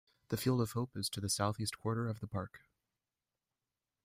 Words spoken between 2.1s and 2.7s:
the park.